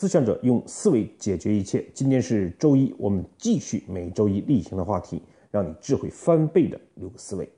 [0.00, 1.84] 思想者用思维解决一切。
[1.92, 7.48] 今天是周一，我们继续每周一例行的话题，让你智慧翻倍的六个思维。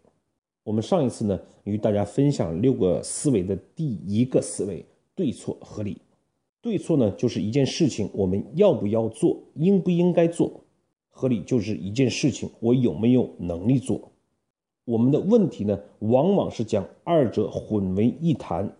[0.64, 4.82] 我们上一次呢，与大家分享六个思维的第一个思维：
[5.14, 6.00] 对错合理。
[6.62, 10.62] 对错呢，就是一件事情我们要不要做，应不应该做；
[11.10, 14.10] 合理就是一件事情我有没有能力做。
[14.86, 18.74] 我们的问题呢，往往是将二者混为一谈，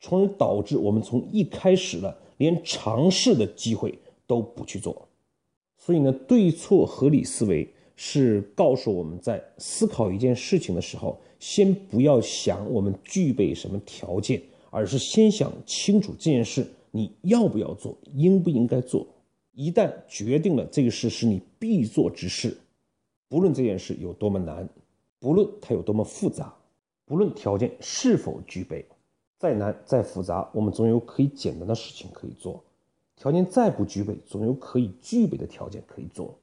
[0.00, 2.12] 从而导致我们从一开始呢。
[2.38, 5.08] 连尝试的机会都不去做，
[5.78, 19.06] 所以呢，对错合理思维是告诉我们在思考一件事情的时候，先不要想我们具备什么条件，而是先想清楚这件事你要不要做，应不应该做。
[19.52, 22.56] 一旦决定了这个事是你必做之事，
[23.28, 24.68] 不论这件事有多么难，
[25.18, 26.54] 不论它有多么复杂，
[27.06, 28.84] 不论条件是否具备。
[29.38, 32.62] 再难再复杂，我们总有可以简单的事情可以做；
[33.16, 36.34] 条件再不具备，总有可以具备的条件可以做。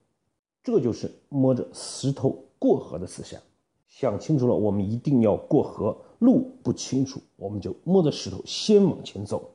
[0.63, 3.41] 这就是摸着石头过河的思想。
[3.87, 9.51] 想清楚了，我们一定要过河；路不清楚，我们就摸着石头先往前走。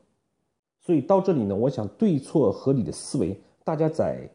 [0.80, 4.28] 所以到这里呢，我想对错合理的思维，大家在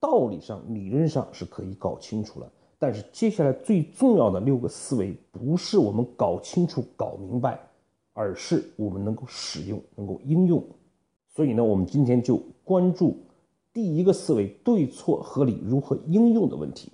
[0.00, 2.50] 道理上、理论上是可以搞清楚了。
[2.78, 7.67] 但是接下来最重要的六个思维，不是我们搞清楚、搞明白。
[8.18, 10.60] 而是我们能够使用、能够应用，
[11.36, 13.16] 所以呢，我们今天就关注
[13.72, 16.90] 第一个思维：对错合理如何应用的问题。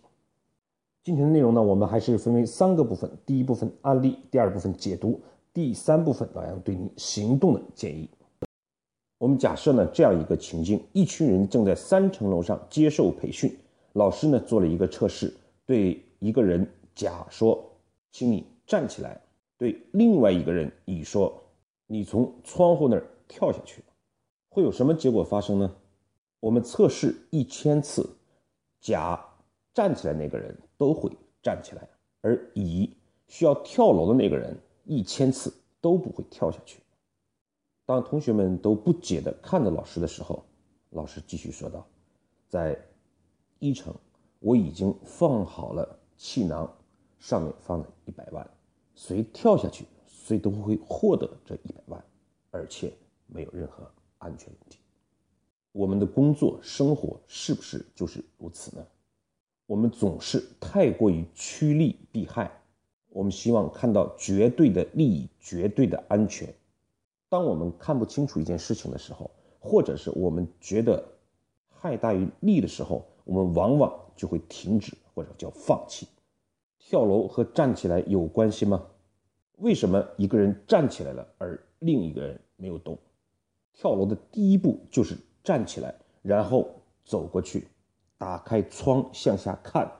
[1.02, 5.18] 今天的内容呢，我们还是分为三个部分：第一部分案例，第二部分解读，
[5.54, 8.06] 第三部分老杨对你行动的建议。
[9.16, 13.50] 我们假设呢这样一个情境：一群人正在三层楼上接受培训，
[13.94, 15.32] 老师呢做了一个测试，
[15.64, 17.64] 对一个人甲说
[18.12, 19.18] ：“请你站起来。”
[19.56, 21.42] 对另外一个人乙说
[21.86, 23.82] ：“你从窗户那儿跳下去，
[24.48, 25.76] 会有什么结果发生呢？
[26.40, 28.08] 我们测试一千次，
[28.80, 29.24] 甲
[29.72, 31.10] 站起来那个人都会
[31.42, 31.88] 站起来，
[32.20, 32.96] 而乙
[33.28, 36.80] 需要跳楼的那个人一千次都不会跳下去。”
[37.86, 40.42] 当同学们都不解地看着老师的时候，
[40.90, 41.86] 老师继续说道
[42.48, 42.78] ：“在
[43.58, 43.94] 一层，
[44.40, 46.70] 我已经放好了气囊，
[47.18, 48.44] 上面放了一百万。”
[48.94, 52.04] 谁跳下去，谁都会获得这一百万，
[52.50, 52.92] 而且
[53.26, 54.78] 没有任何安全问题。
[55.72, 58.86] 我们的工作生活是不是就是如此呢？
[59.66, 62.50] 我们总是太过于趋利避害，
[63.08, 66.54] 我们希望看到绝对的利益、绝对的安全。
[67.28, 71.04] 当我们看不清楚一件事情的时候，或者是我们觉得
[71.68, 76.06] 害大于利的时候，我们往往就会停止或者叫放弃。
[76.86, 78.84] 跳楼和站起来有关系吗？
[79.56, 82.98] 为什么一个人站起来了，而另一个人没有动？
[83.72, 86.68] 跳楼的第一步就是站起来，然后
[87.02, 87.66] 走过去，
[88.18, 89.90] 打开窗向下看，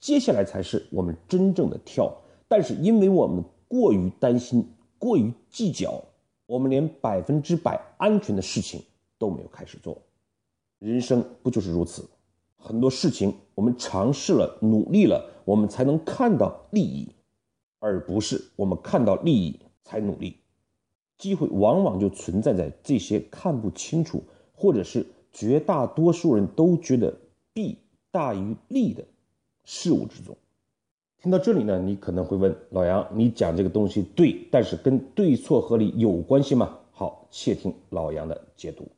[0.00, 2.12] 接下来才是我们真正的跳。
[2.48, 6.02] 但是因为我们过于担心、过于计较，
[6.46, 8.82] 我们连百分之百安全的事情
[9.16, 9.96] 都没有开始做。
[10.80, 12.04] 人生不就是如此？
[12.56, 17.08] 很多事情我们尝试了、努力了，我们才能看到利益，
[17.78, 20.36] 而不是我们看到利益才努力。
[21.16, 27.14] 机会往往就存在在这些看不清楚，或者是绝大多数人都觉得
[27.54, 27.78] 弊
[28.10, 29.04] 大于利的
[29.64, 30.36] 事物之中。
[31.22, 38.88] 听到这里呢，你可能会问老杨：“你讲这个东西对，但是跟对错合理有关系吗？”好，且听老杨的解读。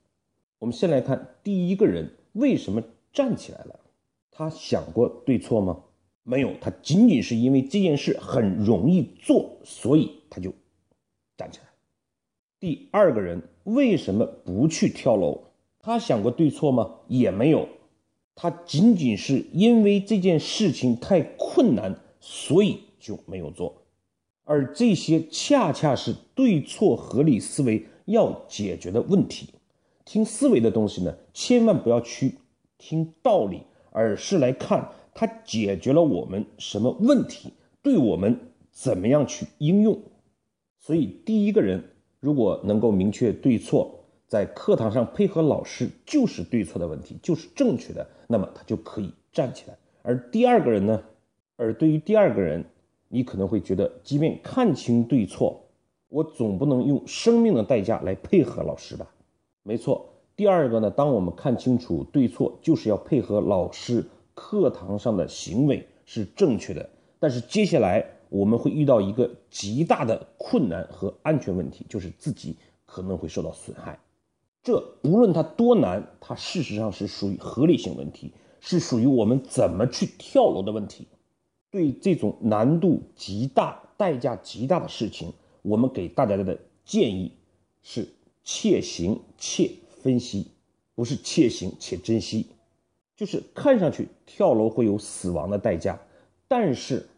[0.59, 2.83] 我们先来看第一个人为什么。
[3.11, 3.81] 站起来了，
[4.31, 5.79] 他想过对错吗？
[6.29, 10.53] 没有，他仅仅是因为这件事很容易做，所以他就
[11.39, 11.65] 站起来。
[12.61, 15.45] 第二个人为什么不去跳楼？
[15.81, 16.97] 他想过对错吗？
[17.07, 17.67] 也没有，
[18.35, 23.83] 他仅仅是因为这件事情太困难，所以就没有做。
[24.45, 29.49] 而这些恰恰是对错合理思维要解决的问题。
[30.05, 32.35] 听思维的东西呢，千万不要去。
[32.77, 38.39] 听道理，而是来看它解决了我们什么问题，对我们
[38.71, 40.01] 怎么样去应用。
[40.79, 41.83] 所以，第一个人
[42.21, 49.77] 如果能够明确对错，在课堂上配合老师就是对错的问题，就是正确的，那么他就可以站起来。
[50.03, 51.03] 而第二个人呢？
[51.57, 52.65] 而对于第二个人，
[53.09, 55.65] 你可能会觉得，即便看清对错，
[56.09, 59.11] 我总不能用生命的代价来配合老师吧？
[59.65, 60.11] 没错。
[60.37, 64.05] 第二个呢，当我们看清楚对错，就是要配合老师
[64.39, 66.89] 课堂上的行为是正确的。
[67.19, 72.55] 但是接下来我们会遇到一个极大的困难和安全问题，就是自己
[72.87, 73.99] 可能会受到损害。
[74.63, 81.09] 这不论它多难，它事实上是属于合理性问题，是属于我们怎么去跳楼的问题。
[81.71, 85.33] 对这种难度极大、代价极大的事情，
[85.63, 87.33] 我们给大家的建议
[87.83, 88.09] 是：
[88.45, 89.71] 且行且
[90.03, 90.47] 分析，
[90.95, 92.47] 不是且行且珍惜。
[93.19, 95.99] 就是看上去跳楼会有死亡的代价，
[96.47, 97.09] 但是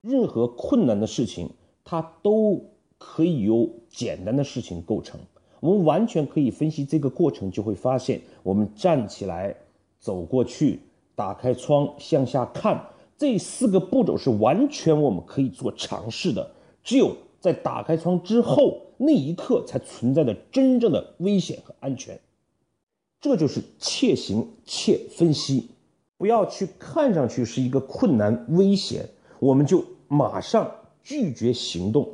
[0.00, 1.50] 任何困难的事情，
[1.84, 2.64] 它都
[2.96, 5.18] 可以由简单的事情构成。
[5.58, 9.52] 我们完全可以分析这个过程，就会发现，我们站起来、
[9.98, 10.78] 走过去、
[11.16, 12.80] 打开窗、向下看，
[13.16, 16.48] 这四个步骤是完全我们可以做尝试的。
[16.84, 22.16] 只有在打开窗之后那一刻，才存在着真正的危险和安全。
[23.20, 25.68] 这就是切行切分析，
[26.16, 29.08] 不要去看上去是一个困难危险，
[29.40, 30.70] 我们就马上
[31.02, 32.08] 拒绝行动，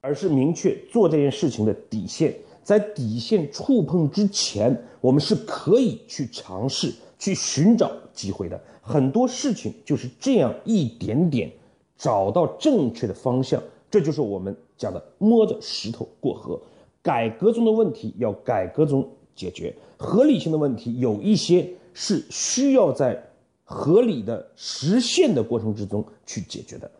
[0.00, 2.34] 而是明确做这件事情的底线。
[2.64, 8.60] 在底线触碰之前，我们是可以去尝试、去寻找机会的。
[8.82, 11.50] 很多事情就是这样一点点
[11.96, 16.60] 找到正确的方向，这就是我们讲的摸着石头过河。
[17.00, 19.08] 改革中的问题要改革中
[19.38, 23.22] 解决，合理性的问题有一些是需要在
[23.62, 26.90] 合理的实现的过程之中去解决的。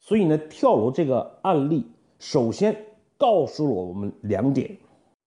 [0.00, 1.86] 所以呢，跳楼这个案例
[2.18, 2.76] 首先
[3.16, 4.76] 告诉了我们两点。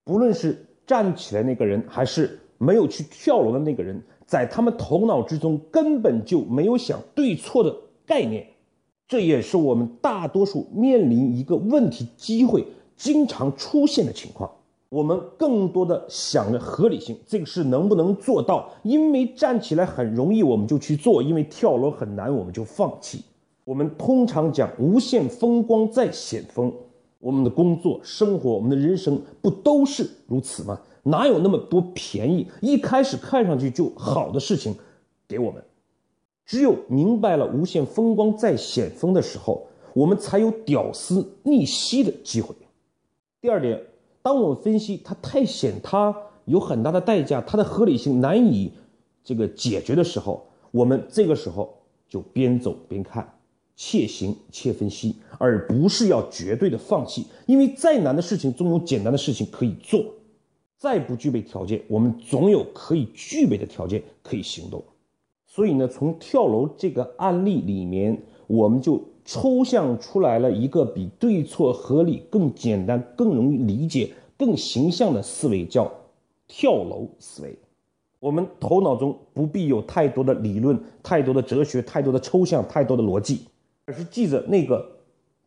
[0.03, 8.47] 不论是站起来那个人，还是没有去跳楼的那个人，在他们头脑之中根本就没有想对错的概念，
[9.07, 12.65] 这也是我们大多数面临一个问题机会
[12.97, 14.51] 经常出现的情况。
[14.89, 18.71] 我们更多的想着合理性，这个事能不能做到？
[18.81, 23.23] 因为站起来很容易，我们就去做；因为跳楼很难，我们就放弃。
[23.63, 26.73] 我们通常讲无限风光在险峰。
[27.19, 30.79] 我们的工作、生活、我们的人生不都是如此吗？
[31.03, 32.47] 哪有那么多便宜？
[32.61, 34.73] 一开始看上去就好的事情
[35.27, 35.63] 给我们，
[36.45, 42.55] 只有明白了无限风光在险峰的时候，我们才有屌丝逆袭的机会。
[43.41, 43.79] 第二点，
[44.29, 46.15] 当我们分析它太险，它
[46.45, 48.71] 有很大的代价，它的合理性难以
[49.23, 53.27] 这个解决的时候，我们这个时候就边走边看。
[53.75, 57.25] 切行切分析，而不是要绝对的放弃。
[57.47, 60.01] 因为再难的事情，总有简单的事情可以做；
[60.77, 64.83] 再不具备条件，我们总有可以具备的条件可以行动。
[65.47, 75.91] 所以呢，从跳楼这个案例里面，我们就抽象出来了一个比对错合理更简单、更容易理解、更形象的思维，叫
[76.47, 77.55] 跳楼思维。
[78.19, 83.41] 我们头脑中不必有太多的理论、太多的哲学、太多的抽象、太多的逻辑。
[83.85, 84.83] 而是记着那个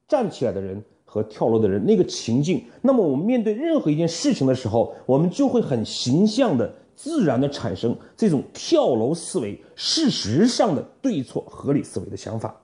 [0.06, 12.61] 站起来的人和跳楼的人那个情境，那么我们面对任何一件事情的时候，我们就会很形象的、自然的产生这种跳楼思维、事实上的对错合理思维的想法。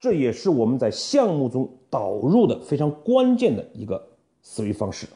[0.00, 4.08] 这也是我们在项目中导入的非常关键的一个
[4.42, 5.06] 思维方式。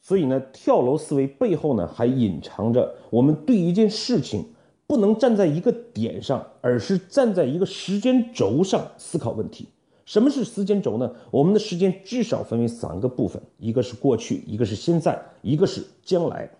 [0.00, 4.46] 所以呢，跳楼思维背后呢，还隐藏着我们对一件事情。
[4.86, 9.68] 不能站在一个点上，而是站在一个时间轴上思考问题。
[10.06, 11.14] 什么是时间轴呢？
[11.30, 16.50] 我们的时间至少分为三个部分：一个是过去，一个是现在，一个是将来。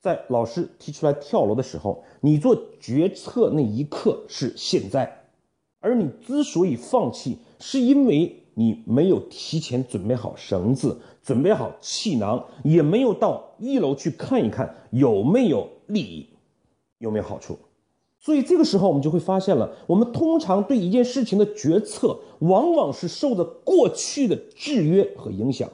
[0.00, 5.23] 在老师提出来跳楼的时候，你做决策那一刻是现在，
[5.84, 16.26] 而你之所以放弃，是因为你没有提前准备好绳子，准备好气囊，也没有到一楼去看一看有没有利益。
[17.00, 17.58] 有没有好处？
[18.18, 25.68] 所以这个时候我们就会发现了，我们通常对一件事情的决策，往往是受着过去的制约和影响。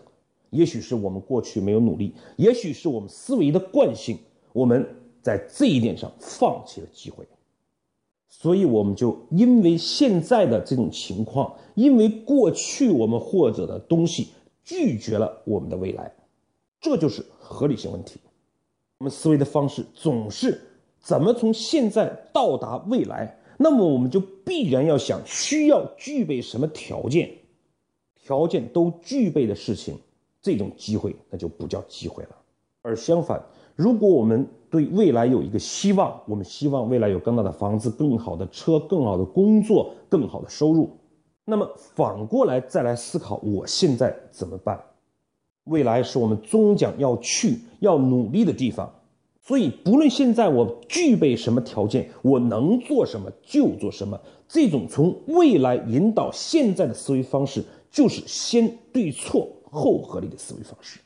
[0.51, 4.19] 也许是我们过去没有努力，也许是我们思维的惯性，
[4.53, 4.85] 我们
[5.23, 7.25] 在这一点上放弃了机会。
[8.31, 14.29] 所以我们就因为现在的这种情况，因为过去我们获得的东西，
[14.65, 16.11] 拒绝了我们的未来。
[16.81, 18.19] 这就是合理性问题。
[18.97, 20.63] 我们思维的方式总是。
[21.03, 23.39] 怎么从现在到达未来？
[23.57, 27.31] 那么我们就必然要想需要具备什么条件？
[28.23, 29.97] 条件都具备的事情，
[30.43, 32.37] 这种机会那就不叫机会了。
[32.83, 33.43] 而相反，
[33.75, 40.91] 如果我们对未来有一个希望，我们希望未来有更大的房子、更好的车、更好的工作、更好的收入，
[41.45, 44.81] 那么反过来再来思考我现在怎么办？
[45.65, 48.93] 未来是我们终将要去、要努力的地方。
[49.43, 54.21] 所以，不论现在我具备什么条件，我能做什么就做什么。
[54.47, 61.01] 这种从未来引导现在的思维方式，就是先对错后合理的思维方式。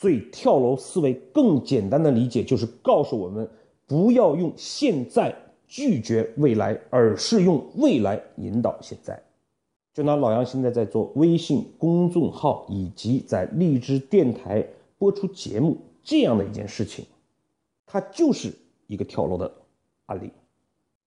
[0.00, 3.46] 所以跳楼思维更简单的理解就是告诉我们，
[3.84, 5.34] 不要用现在
[5.66, 9.20] 拒绝未来，而是用未来引导现在。
[9.92, 14.64] 就拿老杨现在在做微信公众号以及在荔枝电台
[14.96, 17.04] 播出节目这样的一件事情，
[17.84, 18.52] 它就是
[18.86, 19.52] 一个跳楼的
[20.06, 20.30] 案例。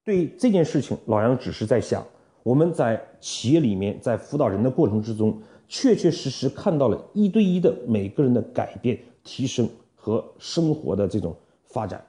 [0.03, 2.05] 对这件事情，老杨只是在想，
[2.43, 5.39] 我们在企业里面，在辅导人的过程之中，
[5.73, 12.05] 确确实实看到了一对一的每个人的改变、提升和生活的这种发展，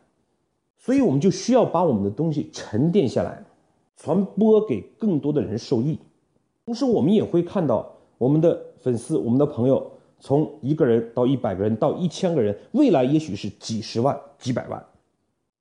[0.77, 3.45] 所以我们就需要把我们的东西沉淀下来，
[3.97, 5.97] 传播给更多的人受益。
[6.67, 14.85] 同时，我们也会看到我们的粉丝、我们的朋友，从一个人到一百个人到一千个人，未来也许是几十万、几百万，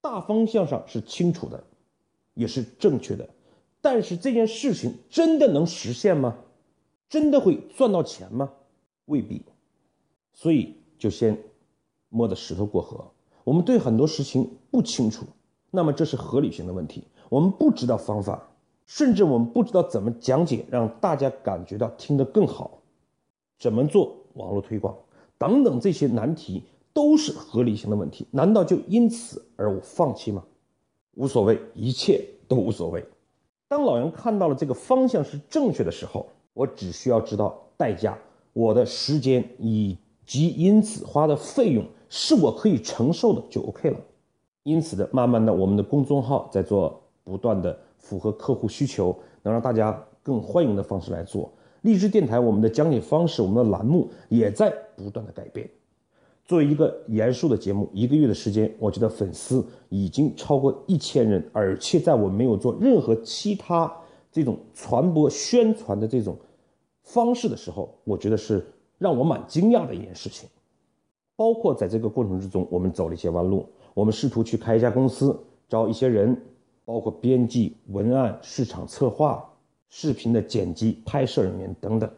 [0.00, 1.62] 大方向上是清楚的，
[2.34, 3.28] 也是正确的。
[3.80, 6.36] 但是这件事情真的能实现吗？
[7.12, 8.50] 真的会赚到钱吗？
[9.04, 9.42] 未必。
[10.32, 11.38] 所以就先
[12.08, 13.04] 摸着石头过河。
[13.44, 15.26] 我们对很多事情不清楚，
[15.70, 17.04] 那么这是合理性的问题。
[17.28, 18.48] 我们不知道方法。
[18.86, 22.78] 甚至我们不知道怎么讲解，让大家感觉到听得更好，
[23.58, 24.96] 怎么做网络推广
[25.36, 26.64] 等等这些难题
[26.94, 28.26] 都是合理性的问题。
[28.30, 30.42] 难道就因此而我放弃吗？
[31.14, 33.04] 无所谓，一切都无所谓。
[33.68, 38.18] 当老杨看到了这个方向是正确的时候，我只需要知道代价，
[38.52, 43.96] 我的时间以及因此花的费用是我可以承受的，就 OK 了。
[44.62, 47.78] 因此的，慢慢的，我们的公众号在做不断的。
[48.02, 51.48] 符合客户需求，能让大家更欢迎的方式来做。
[51.82, 55.70] 励志电台，我们的讲解方式，我们的栏目也在不断的改变。
[56.44, 63.90] 作为一个严肃的节目，一个月的时间，我觉得粉丝已经超过一千人，而且在我没有做任何其他
[64.32, 66.36] 这种传播宣传的这种
[67.04, 68.66] 方式的时候，我觉得是
[68.98, 70.48] 让我蛮惊讶的一件事情。
[71.36, 76.36] 包括在这个过程之中，我们走了一些弯路，我们试图去开一家公司，招一些人。
[76.84, 79.48] 包括编辑、文案、市场策划、
[79.88, 82.10] 视频的剪辑、拍摄人员等等，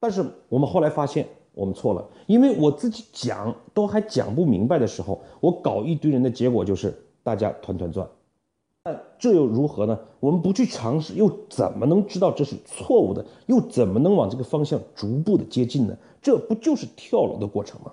[0.00, 8.08] 但是我们后来发现我们错了，因为我自己讲都还讲不明白的时候，我搞一堆人的结果就是大家团团转。
[8.84, 9.98] 但这又如何呢？
[10.18, 13.24] 我们不去尝试，又怎么能知道这是错误的？
[13.46, 15.96] 又怎么能往这个方向逐步的接近呢？
[16.20, 17.92] 这不就是跳楼的过程吗？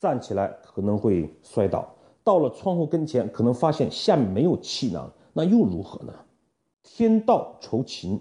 [0.00, 1.88] 站起来可能会摔倒。
[2.24, 6.12] 到了窗户跟前，可能发现下面没有气囊，那又如何呢？
[6.82, 8.20] 天道酬勤，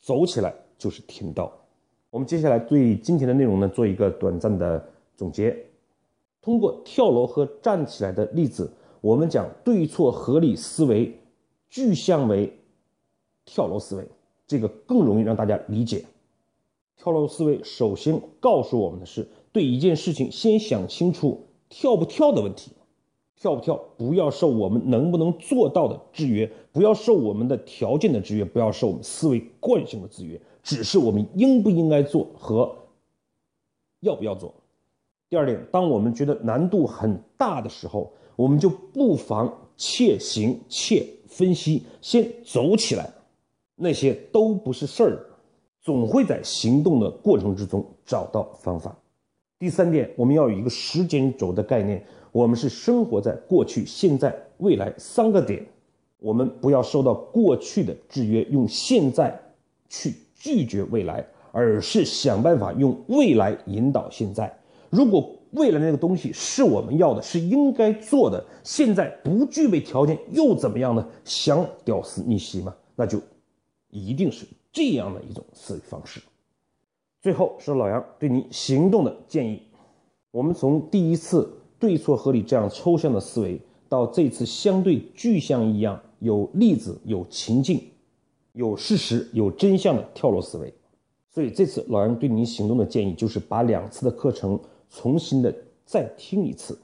[0.00, 1.50] 走起来就是天道。
[2.10, 4.84] 我们接下来对今天的内容呢做一个短暂的
[5.16, 5.56] 总结。
[6.42, 11.20] 通过跳楼和站起来的例子，我们讲对错合理思维
[11.68, 12.58] 具象为
[13.44, 14.08] 跳楼思维，
[14.46, 16.04] 这个更容易让大家理解。
[16.96, 22.72] 跳楼思维首先告诉我们的是，对一件事情先想清楚跳不跳的问题。
[23.36, 32.70] 跳不跳，不要受我们能不能做到的制约，不要受我们的条件的制约，不要受我们思维惯性的制约，只是我们应不应该做和
[34.00, 34.52] 要不要做。
[35.30, 43.06] 第二点，当我们觉得难度很大的时候，我们就不妨且行且分析，先走起来，
[43.76, 45.26] 那些都不是事儿，
[45.82, 48.96] 总会在行动的过程之中找到方法。
[49.58, 52.02] 第三点，我们要有一个时间轴的概念。
[52.32, 55.62] 我们是生活在过去、现在、未来三个点，
[56.18, 59.38] 我们不要受到过去的制约，用现在
[59.90, 64.50] 去拒绝未来，而是想办法用未来引导现在。
[64.88, 71.06] 如果未来那个东西是我们要的，是应该做的，现在不具备条件又怎么样呢？
[71.24, 72.74] 想屌丝逆袭吗？
[72.96, 73.20] 那就
[73.90, 76.20] 一定是这样的一种思维方式。
[77.20, 79.62] 最后是老杨对你行动的建议，
[80.30, 81.56] 我们从第一次。
[81.80, 87.82] 对错合理这样抽象的思维，到这次相对具象一样有例子、有情境、
[88.52, 90.70] 有事实、有真相的跳楼思维。
[91.30, 95.54] 所以这次老杨对你行动的建议就是把两次的课程重新的
[95.86, 96.78] 再听一次，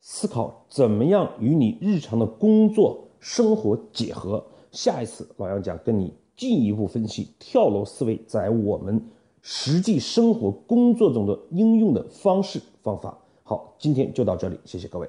[0.00, 4.44] 思考怎么样与你日常的工作生活结合。
[4.70, 9.00] 下一次老杨讲跟你进一步分析跳楼思维在我们
[9.40, 13.16] 实际生活工作中的应用的方式方法。
[13.44, 15.08] 好，今天就到这里，谢谢各位。